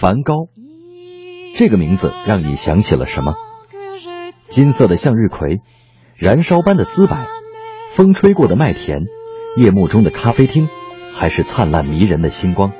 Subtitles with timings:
[0.00, 0.48] 梵高，
[1.54, 3.34] 这个名字让你想起了什么？
[4.44, 5.60] 金色的向日葵，
[6.16, 7.18] 燃烧般的丝柏，
[7.92, 9.00] 风吹过的麦田，
[9.58, 10.70] 夜幕中的咖啡厅，
[11.12, 12.72] 还是灿烂迷人的星光？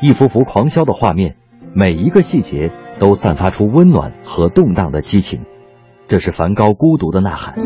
[0.00, 1.36] 一幅幅狂销的画面，
[1.74, 5.44] 每一个细节都散发出温暖和动荡的激情。
[6.08, 7.56] 这是梵高孤独的呐喊。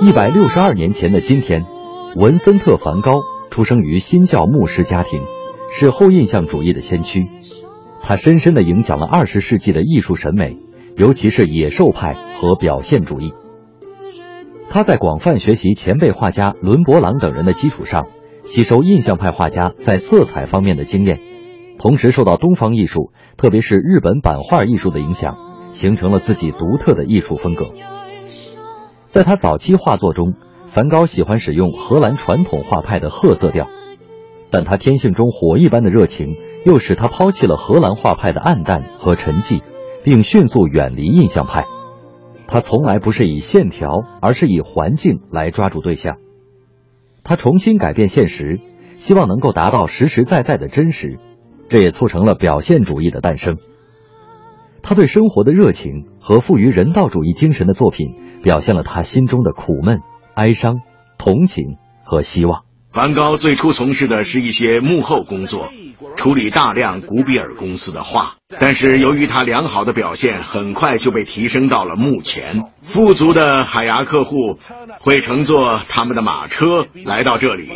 [0.00, 1.66] 一百六十二年前的今天，
[2.16, 5.20] 文森特·梵高出生于新教牧师家庭，
[5.70, 7.28] 是后印象主义的先驱。
[8.00, 10.56] 他深深的影响了二十世纪的艺术审美，
[10.96, 13.34] 尤其是野兽派和表现主义。
[14.70, 18.06] 他在广泛学习前辈画家伦勃朗等人的基础上，
[18.44, 21.20] 吸收印象派画家在色彩方面的经验，
[21.78, 25.36] 同时受到东方艺术，特别是日本版画艺术的影响，
[25.72, 27.66] 形成了自己独特的艺术风格。
[29.06, 30.34] 在他早期画作中，
[30.68, 33.68] 梵高喜欢使用荷兰传统画派的褐色调，
[34.50, 39.62] 但他天性中火一般的热情又使他抛弃了荷兰画派的暗淡和沉寂，
[40.02, 41.66] 并迅速远离印象派。
[42.46, 46.16] 他从来不是以线条，而是以环境来抓住对象。
[47.24, 48.60] 他重新改变现实，
[48.96, 51.18] 希望能够达到实实在在的真实，
[51.68, 53.58] 这也促成了表现主义的诞生。
[54.82, 58.08] 他对生活的热情和富于人道主义精神的作品，
[58.42, 60.00] 表现了他心中的苦闷、
[60.34, 60.80] 哀伤、
[61.18, 62.62] 同情和希望。
[62.90, 65.70] 梵高最初从事的是一些幕后工作，
[66.14, 68.34] 处理大量古比尔公司的画。
[68.60, 72.64] 但是由于他良好的表现，很快就被提升到了幕前。
[72.82, 74.58] 富足的海牙客户
[75.00, 77.70] 会乘坐他们的马车来到这里。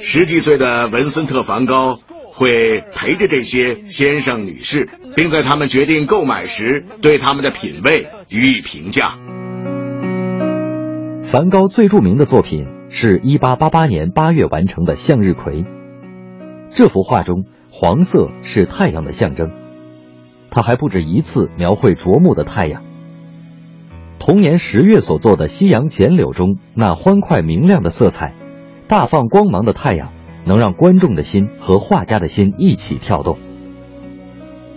[0.00, 1.94] 十几岁的文森特·梵高。
[2.32, 9.18] 会陪着这些先生女士，并在他们决定购买时对他们的品味予以评价。
[11.24, 15.62] 梵高最著名的作品是一八八八年八月完成的《向日葵》。
[16.70, 19.50] 这幅画中，黄色是太阳的象征。
[20.50, 22.82] 他还不止一次描绘灼目的太阳。
[24.18, 28.34] 同年十月所做的《夕阳剪柳》中，那欢快明亮的色彩，
[28.88, 30.12] 大放光芒的太阳。
[30.44, 33.38] 能让观众的心和画家的心一起跳动。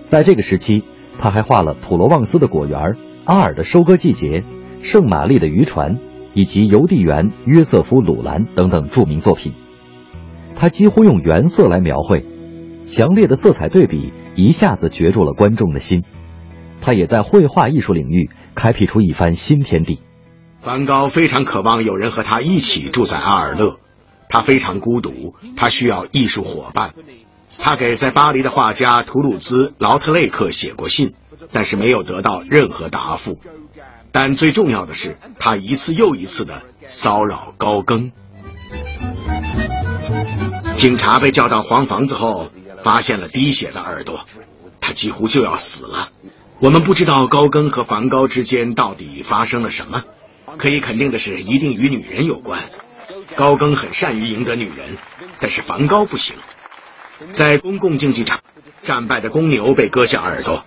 [0.06, 0.84] 在这个时期，
[1.20, 4.44] 他还画了普罗旺斯的果园、阿尔的收割季节、
[4.82, 5.98] 圣玛丽的渔船
[6.34, 9.54] 以及邮递员约瑟夫·鲁兰等等著名作品。
[10.56, 12.26] 他几乎用原色来描绘，
[12.86, 16.04] 强烈的色彩对比一下子攫住了观众的心。
[16.80, 20.00] 他也在绘画艺术领域开辟出一番新天地。
[20.60, 23.80] 梵高非常渴望有人和他一起住在阿尔勒。
[24.34, 26.96] 他非常孤独，他需要艺术伙伴。
[27.60, 31.14] 他给在巴黎的画家图鲁兹·劳特雷克写过信，
[31.52, 33.40] 但是没有得到任何答复。
[34.12, 38.12] 但最重要的是，他一次又一次的骚扰高更。
[40.76, 42.50] 警察被叫到黄房子后，
[42.84, 44.26] 发现了滴血的耳朵，
[44.82, 46.10] 他几乎就要死了。
[46.58, 50.04] 我们不知道高更和梵高之间到底发生了什么，
[50.58, 52.64] 可以肯定的是，一定与女人有关。
[53.36, 54.98] 高更很善于赢得女人，
[55.40, 56.36] 但是梵高不行。
[57.34, 58.40] 在公共竞技场，
[58.82, 60.64] 战败的公牛被割下耳朵；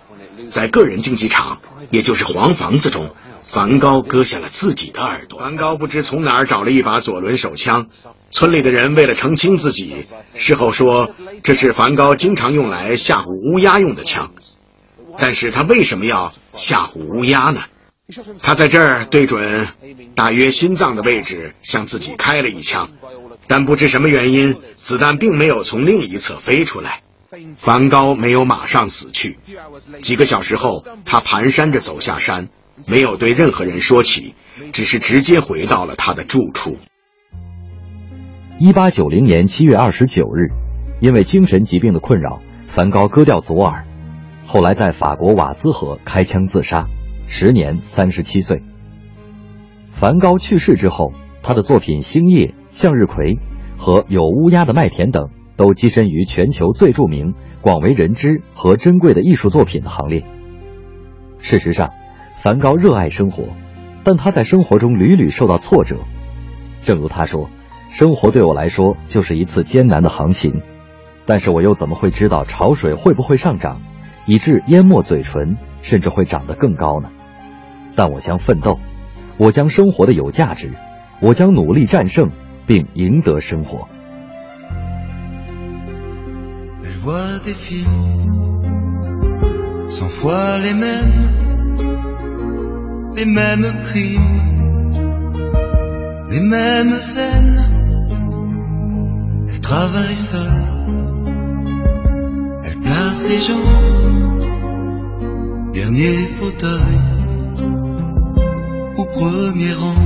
[0.51, 1.59] 在个人竞技场，
[1.91, 3.13] 也就是黄房子中，
[3.43, 5.39] 梵高割下了自己的耳朵。
[5.39, 7.87] 梵高不知从哪儿找了一把左轮手枪，
[8.31, 11.11] 村里的人为了澄清自己，事后说
[11.43, 14.31] 这是梵高经常用来吓唬乌鸦用的枪。
[15.19, 17.61] 但是他为什么要吓唬乌鸦呢？
[18.39, 19.67] 他在这儿对准
[20.15, 22.89] 大约心脏的位置向自己开了一枪，
[23.47, 27.01] 但不知什么原因，子弹并没有从另一侧飞出来。
[27.57, 29.37] 梵高没有马上死去，
[30.01, 32.47] 几个小时后，他蹒跚着走下山，
[32.87, 34.33] 没有对任何人说起，
[34.71, 36.77] 只是直接回到了他的住处。
[38.57, 40.47] 一八九零年七月二十九日，
[41.01, 42.39] 因为精神疾病的困扰，
[42.69, 43.85] 梵高割掉左耳，
[44.45, 46.87] 后来在法国瓦兹河开枪自杀。
[47.27, 48.63] 时年三十七岁。
[49.91, 51.11] 梵高去世之后，
[51.43, 53.35] 他的作品《星夜》《向日葵》
[53.77, 60.23] 和《有乌鸦的麦田》等，都跻身于全球最著名、广为人知和珍贵的艺术作品的行列。
[61.39, 61.91] 事实上，
[62.37, 63.49] 梵高热爱生活，
[64.03, 65.97] 但他在生活中屡屡受到挫折。
[66.83, 67.49] 正如他说
[67.89, 70.61] ：“生活对我来说就是一次艰难的航行，
[71.25, 73.81] 但是我又怎么会知道潮水会不会上涨，
[74.27, 77.09] 以致淹没嘴唇，甚至会长得更高呢？”
[77.95, 78.79] 但我将奋斗，
[79.37, 80.73] 我将生活的有价值，
[81.19, 82.29] 我将努力战胜
[82.67, 83.87] 并赢得生活。
[103.25, 103.71] les gens.
[105.73, 106.99] Dernier fauteuil
[108.97, 110.03] ou premier rang.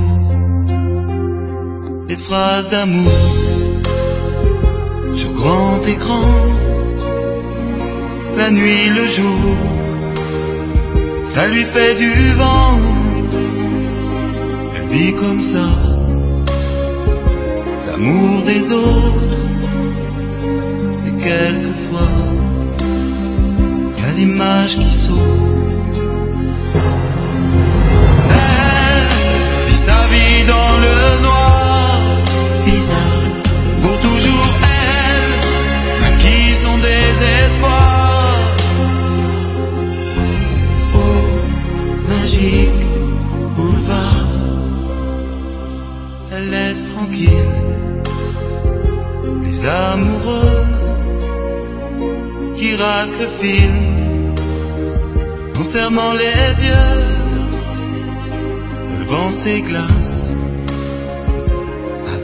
[2.08, 3.12] Les phrases d'amour
[5.10, 6.24] sur grand écran.
[8.36, 9.56] La nuit, le jour,
[11.24, 12.78] ça lui fait du vent.
[14.74, 15.68] Elle vit comme ça,
[17.86, 19.31] l'amour des autres
[24.78, 25.18] qui.
[28.30, 29.06] Elle
[29.66, 32.00] vit sa vie dans le noir,
[32.64, 33.22] bizarre,
[33.82, 38.38] pour toujours elle, maquille son désespoir.
[40.94, 41.24] Oh,
[42.08, 42.86] magique
[43.56, 44.28] boulevard,
[46.32, 47.52] elle laisse tranquille
[49.44, 50.64] les amoureux
[52.56, 52.74] qui
[53.40, 53.91] film
[55.62, 57.00] en fermant les yeux.
[58.98, 60.32] Le vent s'églace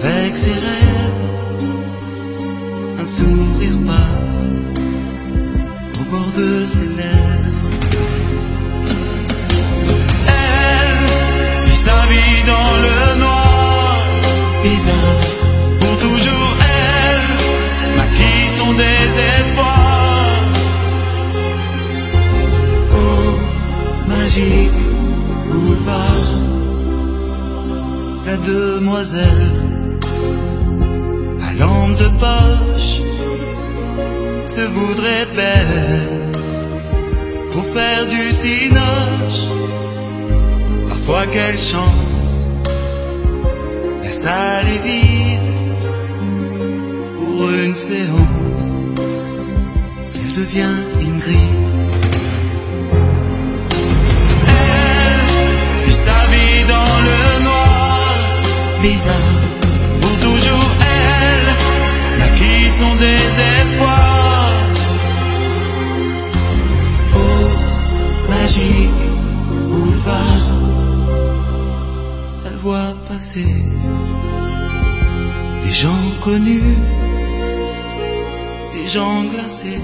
[0.02, 1.68] avec ses rêves.
[2.98, 4.42] Un sourire passe
[6.00, 7.37] au bord de ses lèvres.
[24.28, 24.72] Magique
[25.48, 26.32] boulevard,
[28.26, 29.98] la demoiselle
[31.46, 33.00] à lampe de poche
[34.44, 36.30] se voudrait belle
[37.52, 39.44] pour faire du cinoche.
[40.88, 42.36] Parfois quelle chance,
[44.02, 45.82] la salle est vide
[47.16, 48.66] pour une séance.
[50.16, 51.67] Elle devient Ingrid.
[73.36, 73.44] Des
[75.70, 76.78] gens connus,
[78.72, 79.80] des gens glacés.